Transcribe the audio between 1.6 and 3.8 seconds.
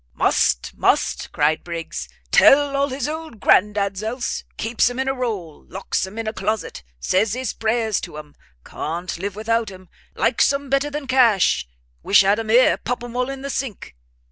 Briggs, "tell all his old grand